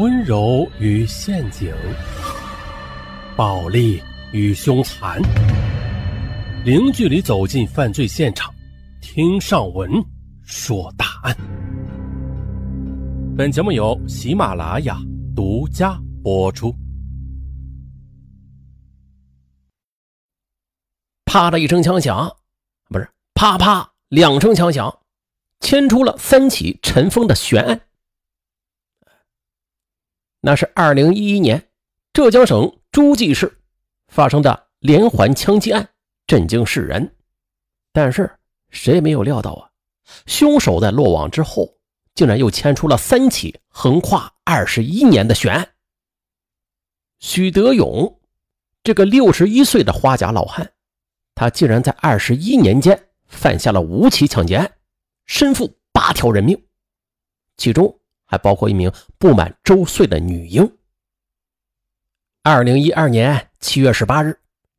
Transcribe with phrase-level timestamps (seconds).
[0.00, 1.70] 温柔与陷阱，
[3.36, 4.02] 暴力
[4.32, 5.20] 与凶残，
[6.64, 8.50] 零距离走进犯罪现场，
[9.02, 9.90] 听上文
[10.42, 11.36] 说大案。
[13.36, 14.96] 本节目由喜马拉雅
[15.36, 16.74] 独家播出。
[21.26, 22.34] 啪的一声枪响，
[22.88, 24.98] 不是啪啪两声枪响，
[25.60, 27.78] 牵出了三起尘封的悬案。
[30.40, 31.68] 那是二零一一年
[32.12, 33.60] 浙江省诸暨市
[34.08, 35.88] 发生的连环枪击案，
[36.26, 37.16] 震惊世人。
[37.92, 38.38] 但是
[38.70, 39.70] 谁也没有料到啊，
[40.26, 41.78] 凶手在落网之后，
[42.14, 45.68] 竟然又牵出了三起横跨二十一年的悬案。
[47.18, 48.20] 许德勇
[48.82, 50.72] 这个六十一岁的花甲老汉。
[51.34, 54.72] 他竟然在二十一年间犯下了五起抢劫案，
[55.24, 56.66] 身负八条人命，
[57.56, 57.99] 其中
[58.30, 60.70] 还包括一名不满周岁的女婴。
[62.44, 64.38] 二零一二年七月十八日，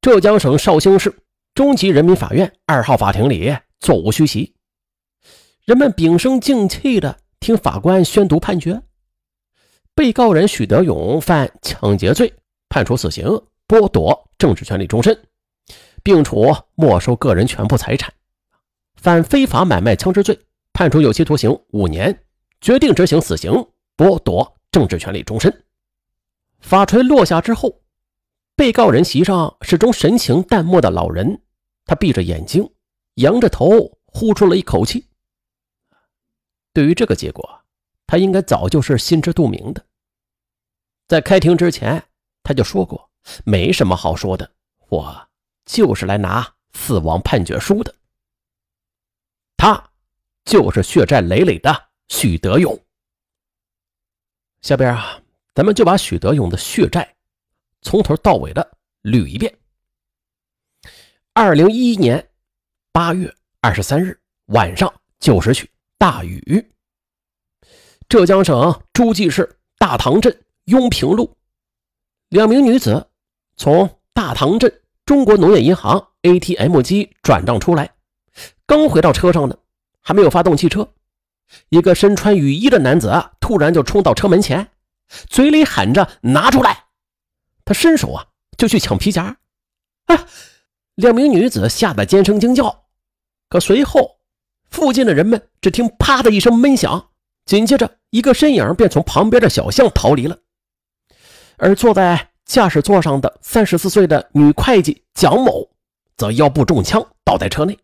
[0.00, 1.12] 浙江省绍兴市
[1.52, 4.54] 中级人民法院二号法庭里座无虚席，
[5.64, 8.80] 人们屏声静气的听法官宣读判决。
[9.94, 12.32] 被告人许德勇犯抢劫罪，
[12.68, 13.26] 判处死刑，
[13.66, 15.18] 剥夺政治权利终身。
[16.04, 18.12] 并处没收个人全部财产，
[18.96, 20.36] 犯非法买卖枪支罪，
[20.72, 22.24] 判处有期徒刑五年，
[22.62, 23.52] 决定执行死刑，
[23.96, 25.64] 剥夺政治权利终身。
[26.60, 27.82] 法锤落下之后，
[28.56, 31.42] 被告人席上始终神情淡漠的老人，
[31.84, 32.72] 他闭着眼睛，
[33.16, 35.08] 仰着头，呼出了一口气。
[36.72, 37.64] 对于这个结果，
[38.06, 39.84] 他应该早就是心知肚明的。
[41.08, 42.02] 在开庭之前，
[42.42, 43.10] 他就说过，
[43.44, 44.50] 没什么好说的，
[44.88, 45.28] 我。
[45.64, 47.94] 就是来拿死亡判决书的，
[49.56, 49.90] 他
[50.44, 52.78] 就是血债累累的许德勇。
[54.60, 55.18] 下边啊，
[55.54, 57.16] 咱们就把许德勇的血债
[57.80, 58.70] 从头到尾的
[59.02, 59.52] 捋一遍。
[61.32, 62.28] 二零一一年
[62.92, 66.70] 八月二十三日晚上九时许，大雨，
[68.10, 71.34] 浙江省诸暨市大唐镇雍平路，
[72.28, 73.08] 两名女子
[73.56, 74.70] 从大唐镇。
[75.06, 77.94] 中国农业银行 ATM 机转账出来，
[78.66, 79.58] 刚回到车上呢，
[80.00, 80.88] 还没有发动汽车，
[81.70, 84.70] 一个身穿雨衣的男子啊，突然就冲到车门前，
[85.28, 86.84] 嘴里喊着“拿出来”，
[87.64, 88.26] 他伸手啊
[88.56, 89.36] 就去抢皮夹，
[90.06, 90.26] 啊！
[90.94, 92.84] 两名女子吓得尖声惊叫，
[93.48, 94.18] 可随后
[94.68, 97.10] 附近的人们只听“啪”的一声闷响，
[97.46, 100.38] 紧接着一个身影便从旁边的小巷逃离了，
[101.56, 102.28] 而坐在。
[102.44, 105.70] 驾驶座上的三十四岁的女会计蒋某，
[106.16, 107.78] 则腰部中枪倒在车内，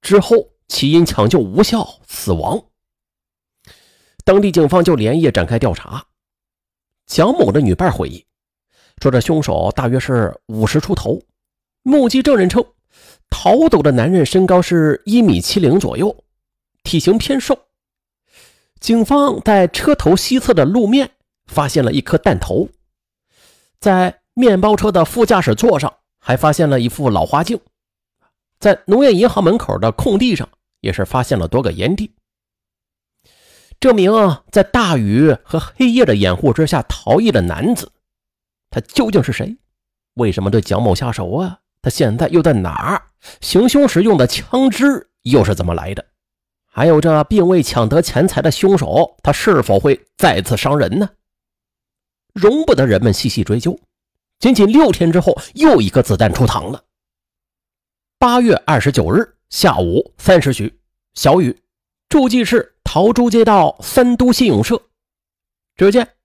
[0.00, 2.60] 之后其因抢救无效死亡。
[4.30, 6.04] 当地警方就连夜展开调查。
[7.04, 8.24] 蒋某的女伴回忆
[9.02, 11.20] 说：“这凶手大约是五十出头。”
[11.82, 12.64] 目击证人称，
[13.28, 16.16] 逃走的男人身高是一米七零左右，
[16.84, 17.58] 体型偏瘦。
[18.78, 21.10] 警方在车头西侧的路面
[21.48, 22.68] 发现了一颗弹头。
[23.80, 27.58] 在面包车的副驾驶座上，还发现了一副老花镜。
[28.60, 30.48] 在农业银行门口的空地上，
[30.82, 32.12] 也是发现了多个烟蒂。
[33.80, 34.12] 这名
[34.52, 37.90] 在大雨和黑夜的掩护之下逃逸的男子，
[38.68, 39.56] 他究竟是谁？
[40.14, 41.60] 为什么对蒋某下手啊？
[41.80, 43.02] 他现在又在哪儿？
[43.40, 46.04] 行凶时用的枪支又是怎么来的？
[46.66, 51.08] 还有这并未抢得钱财的凶手，他是否会再次伤人呢？
[52.34, 53.80] 容不得人们细细追究。
[54.38, 56.84] 仅仅六天之后，又一个子弹出膛了。
[58.18, 60.78] 八月二十九日下午三时许，
[61.14, 61.58] 小雨，
[62.10, 64.82] 诸暨市陶朱街道三都信用社。
[65.76, 66.16] 只见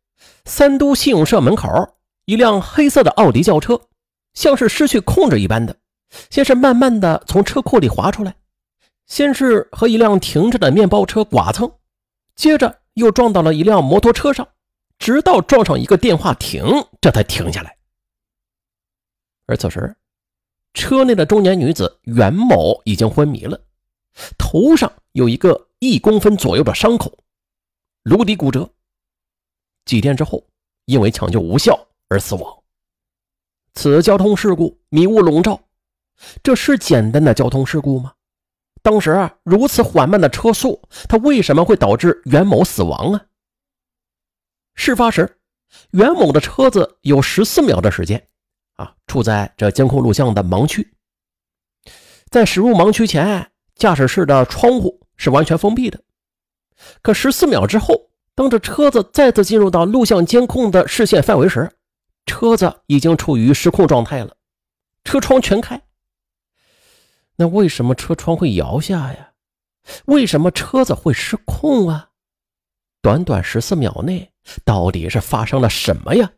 [0.45, 1.69] 三都信用社门口
[2.25, 3.79] 一辆黑色的奥迪轿车，
[4.33, 5.77] 像是失去控制一般的，
[6.31, 8.35] 先是慢慢的从车库里滑出来，
[9.05, 11.71] 先是和一辆停着的面包车剐蹭，
[12.35, 14.47] 接着又撞到了一辆摩托车上。
[14.97, 16.65] 直到撞上一个电话亭，
[16.99, 17.77] 这才停下来。
[19.45, 19.95] 而此时，
[20.73, 23.61] 车内的中年女子袁某已经昏迷了，
[24.39, 27.17] 头上有一个一公分左右的伤口，
[28.03, 28.69] 颅底骨折。
[29.85, 30.43] 几天之后，
[30.85, 32.63] 因为抢救无效而死亡。
[33.73, 35.61] 此交通事故迷雾笼罩，
[36.41, 38.13] 这是简单的交通事故吗？
[38.81, 43.25] 当时啊，如此缓慢的车速，它为什么会导致袁某死亡啊？
[44.75, 45.39] 事发时，
[45.91, 48.27] 袁某的车子有十四秒的时间，
[48.75, 50.95] 啊，处在这监控录像的盲区。
[52.29, 56.01] 在驶入盲区前，驾驶室的窗户是完全封闭的。
[57.01, 61.71] 可十四秒之后，当这车子再次进入到录像监控的视线范围时，
[62.25, 64.35] 车子已经处于失控状态了，
[65.03, 65.81] 车窗全开。
[67.37, 69.31] 那为什么车窗会摇下呀？
[70.05, 72.09] 为什么车子会失控啊？
[73.01, 74.31] 短短十四秒内，
[74.63, 76.31] 到底是发生了什么呀？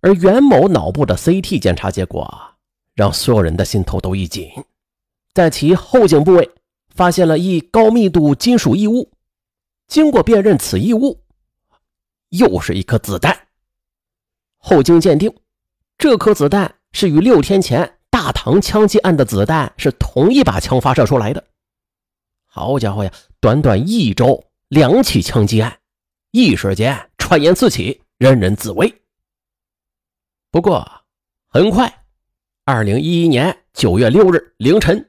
[0.00, 2.56] 而袁某脑部的 CT 检查结果，
[2.94, 4.50] 让所有人的心头都一紧，
[5.34, 6.50] 在其后颈部位
[6.94, 9.12] 发现了一高密度金属异物，
[9.86, 11.20] 经过辨认，此异物
[12.30, 13.48] 又是一颗子弹。
[14.56, 15.32] 后经鉴定，
[15.96, 21.44] 这颗子弹是与六天前大唐枪击案的子弹是同一把枪发射出来的。
[22.46, 23.12] 好家伙呀！
[23.40, 25.78] 短短一周，两起枪击案，
[26.32, 28.92] 一时间传言四起，人人自危。
[30.50, 30.84] 不过，
[31.46, 32.04] 很快，
[32.64, 35.08] 二零一一年九月六日凌晨，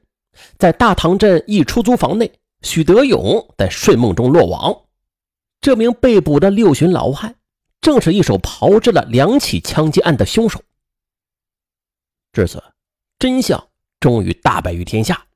[0.58, 2.32] 在大塘镇一出租房内，
[2.62, 4.84] 许德勇在睡梦中落网。
[5.60, 7.36] 这名被捕的六旬老汉，
[7.80, 10.62] 正是一手炮制了两起枪击案的凶手。
[12.32, 12.62] 至此，
[13.18, 15.26] 真相终于大白于天下。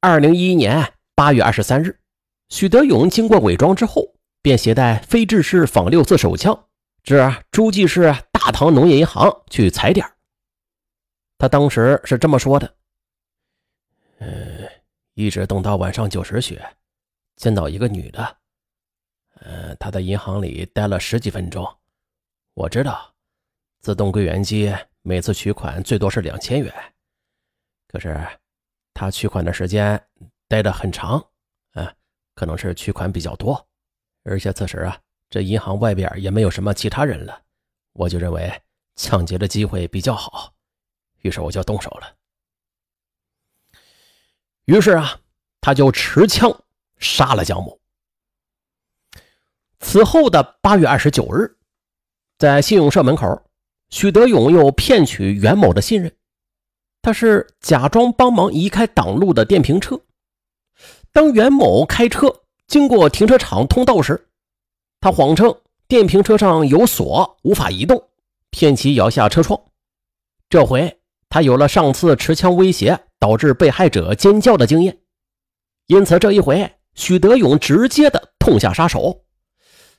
[0.00, 0.92] 二零一一年。
[1.14, 1.98] 八月二十三日，
[2.48, 6.66] 许德勇经过伪装之后，便携带非制式仿六四手枪，
[7.02, 10.06] 至诸暨市大唐农业银行去踩点。
[11.36, 12.72] 他当时是这么说的
[14.18, 14.68] ：“嗯，
[15.14, 16.60] 一直等到晚上九时许，
[17.36, 18.36] 见到一个女的，
[19.40, 21.66] 嗯，她在银行里待了十几分钟。
[22.54, 23.14] 我知道，
[23.80, 26.72] 自动柜员机每次取款最多是两千元，
[27.86, 28.26] 可是
[28.92, 30.00] 她取款的时间。”
[30.50, 31.22] 待得很长，
[31.72, 31.94] 啊，
[32.34, 33.68] 可能是取款比较多，
[34.24, 34.98] 而且此时啊，
[35.28, 37.42] 这银行外边也没有什么其他人了，
[37.92, 38.50] 我就认为
[38.96, 40.54] 抢劫的机会比较好，
[41.20, 42.16] 于是我就动手了。
[44.68, 45.18] 于是啊，
[45.62, 46.54] 他就持枪
[46.98, 47.80] 杀了蒋某。
[49.80, 51.56] 此后的八月二十九日，
[52.36, 53.42] 在信用社门口，
[53.88, 56.14] 许德勇又骗取袁某的信任，
[57.00, 59.98] 他是假装帮忙移开挡路的电瓶车。
[61.12, 64.28] 当袁某开车经过停车场通道时，
[65.00, 68.10] 他谎称电瓶车上有锁，无法移动，
[68.50, 69.58] 骗其摇下车窗。
[70.50, 71.00] 这回
[71.30, 74.98] 他有了上次持枪威胁导致被害者尖叫的经验，
[75.86, 79.24] 因此这一回许德勇直接的痛下杀手。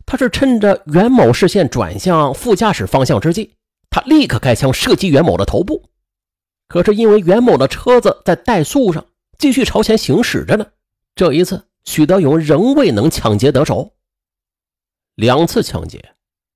[0.05, 3.55] 他是趁着袁某视线转向副驾驶方向之际，
[3.89, 5.89] 他立刻开枪射击袁某的头部。
[6.67, 9.05] 可是因为袁某的车子在怠速上
[9.37, 10.65] 继续朝前行驶着呢。
[11.15, 13.91] 这一次，许德勇仍未能抢劫得手。
[15.15, 16.13] 两次抢劫，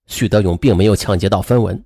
[0.08, 1.84] 许德勇并没有抢劫到分文。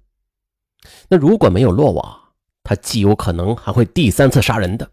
[1.09, 2.26] 那如果没有落网，
[2.67, 4.91] 他极有可能还会第三次杀人的。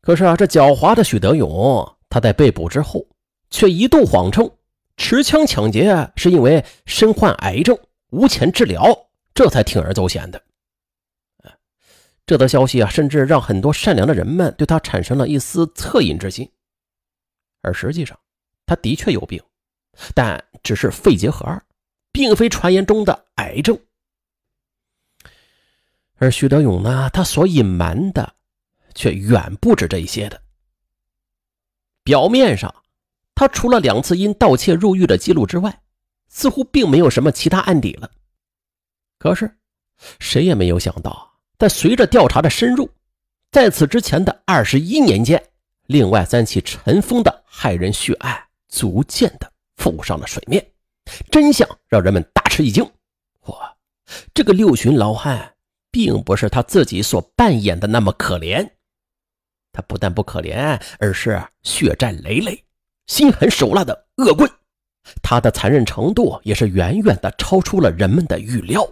[0.00, 3.06] 可是啊，这狡猾的许德勇，他在被捕之后，
[3.48, 4.50] 却一度谎称
[4.96, 7.78] 持枪抢劫是因为身患癌症，
[8.10, 8.84] 无钱治疗，
[9.32, 10.42] 这才铤而走险的。
[12.26, 16.50] 这则消息啊，甚至让很多善良的人们对他产生了一丝恻隐之心。
[17.62, 18.18] 而实际上，
[18.66, 19.40] 他的确有病，
[20.12, 21.62] 但只是肺结核，
[22.10, 23.78] 并非传言中的癌症。
[26.16, 28.34] 而徐德勇呢，他所隐瞒的
[28.94, 30.40] 却远不止这一些的。
[32.02, 32.74] 表面上，
[33.34, 35.80] 他除了两次因盗窃入狱的记录之外，
[36.28, 38.10] 似乎并没有什么其他案底了。
[39.18, 39.56] 可是，
[40.18, 41.32] 谁也没有想到。
[41.56, 42.90] 但随着调查的深入，
[43.50, 45.42] 在此之前的二十一年间，
[45.86, 48.36] 另外三起尘封的害人血案
[48.68, 50.72] 逐渐的浮上了水面，
[51.30, 52.84] 真相让人们大吃一惊。
[53.46, 53.76] 哇，
[54.34, 55.53] 这个六旬老汉
[55.94, 58.68] 并不是他自己所扮演的那么可怜，
[59.72, 62.64] 他不但不可怜，而是血债累累、
[63.06, 64.50] 心狠手辣的恶棍。
[65.22, 68.84] 他的残忍程度也是远远的超出了人们的预料。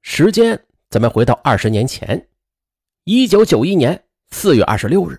[0.00, 0.58] 时间。
[0.88, 2.28] 咱们回到二十年前，
[3.04, 5.18] 一九九一年四月二十六日，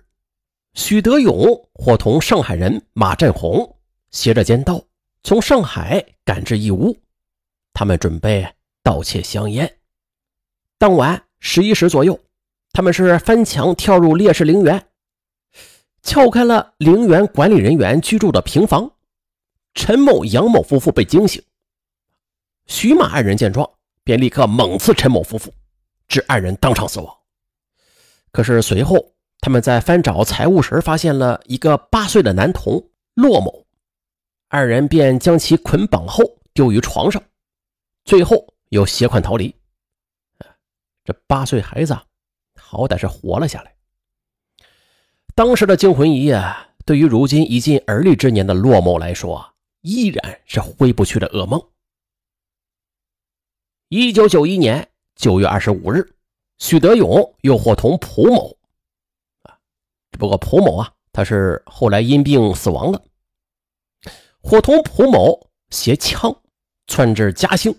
[0.74, 3.76] 许德勇伙同上海人马振红
[4.12, 4.80] 携着尖刀
[5.24, 6.96] 从上海赶至义乌，
[7.72, 8.48] 他们准备
[8.84, 9.78] 盗窃香烟。
[10.84, 12.20] 当晚十一时左右，
[12.74, 14.86] 他们是翻墙跳入烈士陵园，
[16.02, 18.92] 撬开了陵园管理人员居住的平房。
[19.72, 21.42] 陈某、杨某夫妇被惊醒，
[22.66, 23.66] 徐马二人见状，
[24.04, 25.50] 便立刻猛刺陈某夫妇。
[26.06, 27.16] 致二人当场死亡。
[28.30, 29.02] 可是随后，
[29.40, 33.64] 他们在翻找财物时，发现了一个八岁的男童骆某，
[34.48, 36.22] 二人便将其捆绑后
[36.52, 37.22] 丢于床上，
[38.04, 39.54] 最后又携款逃离。
[41.04, 41.96] 这八岁孩子
[42.56, 43.74] 好歹是活了下来。
[45.34, 46.42] 当时的惊魂一夜
[46.84, 51.62] 对于如今已近而立之年的骆某来说，依然是挥不去的噩梦。
[53.88, 56.14] 一九九一年九月二十五日，
[56.58, 58.56] 许德勇又伙同蒲某，
[59.42, 59.58] 啊，
[60.10, 63.02] 只不过蒲某啊，他是后来因病死亡了。
[64.40, 66.34] 伙同蒲某携枪
[66.86, 67.74] 窜至嘉兴，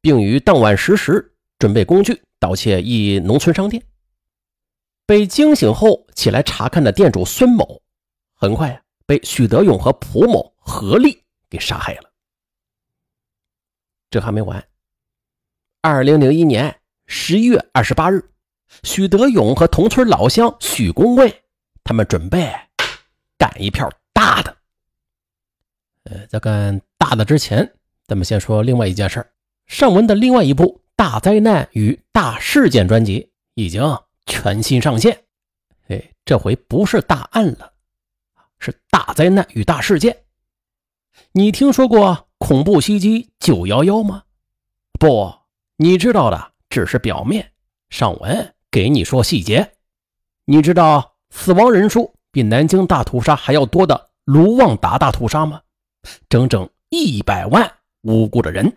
[0.00, 3.82] 并于当晚十时准备工具盗窃一农村商店。
[5.06, 7.80] 被惊醒后起来查看的店主孙某，
[8.34, 12.10] 很快被许德勇和蒲某合力给杀害了。
[14.10, 14.62] 这还没完。
[15.80, 18.30] 二零零一年十一月二十八日，
[18.82, 21.42] 许德勇和同村老乡许公卫，
[21.82, 22.52] 他们准备
[23.38, 24.54] 干一票大的。
[26.04, 27.74] 呃，在干大的之前，
[28.06, 29.26] 咱们先说另外一件事
[29.66, 30.64] 上文的另外一部
[30.96, 33.82] 《大灾难与大事件》专辑已经
[34.26, 35.24] 全新上线。
[35.88, 37.72] 哎，这回不是大案了，
[38.58, 40.24] 是大灾难与大事件。
[41.32, 44.22] 你听说过恐怖袭击九幺幺吗？
[44.98, 45.34] 不。
[45.76, 47.52] 你知道的只是表面，
[47.90, 49.72] 上文给你说细节。
[50.44, 55.60] 你知道死亡人数比南京大屠杀还要多的卢旺达大屠杀吗？
[56.28, 57.68] 整整一百万
[58.02, 58.72] 无辜的人。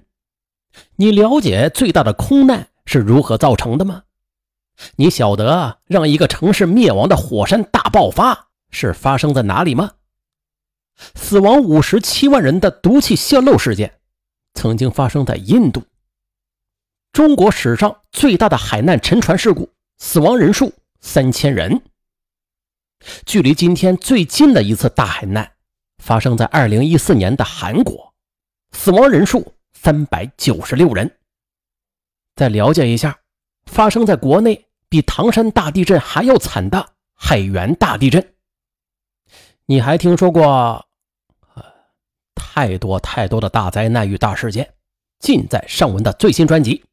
[0.96, 4.04] 你了解最大的空难是如何造成的吗？
[4.96, 9.94] 你晓得让一个城市灭亡的火山大爆发是发生在哪里吗？
[11.16, 14.00] 死亡五十七万人的毒气泄漏事件
[14.54, 15.84] 曾经发生在印度。
[17.12, 21.82] 中国史上最大的海难沉船事故，死亡人数三千人。
[23.26, 25.54] 距离今天最近的一次大海难，
[25.98, 28.14] 发生在二零一四年的韩国，
[28.72, 31.20] 死亡人数三百九十六人。
[32.36, 33.20] 再了解一下，
[33.66, 38.36] 发生在国内比唐山大地震还要惨的海原大地震。
[39.66, 40.86] 你还听说过？
[41.54, 41.64] 呃
[42.36, 44.74] 太多太多的大灾难与大事件，
[45.20, 46.84] 尽在上文的最新专辑。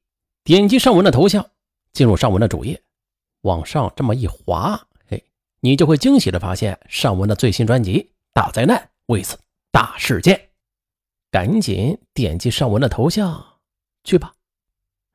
[0.45, 1.45] 点击上文的头像，
[1.93, 2.83] 进入上文的主页，
[3.43, 5.25] 往上这么一滑，嘿，
[5.61, 8.01] 你就会惊喜的发现上文的最新专辑
[8.33, 9.39] 《大灾难为此
[9.71, 10.37] 大事件》，
[11.35, 13.45] 赶紧点击上文的头像
[14.05, 14.33] 去吧。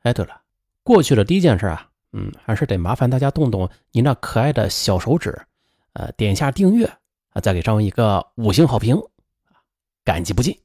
[0.01, 0.41] 哎，对了，
[0.83, 5.41] 过去的第一件事啊，嗯，还是得麻烦大家动动你那可爱的小手指，
[5.93, 6.85] 呃，点一下订阅
[7.29, 9.01] 啊，再给上文一个五星好评，
[10.03, 10.59] 感激不尽。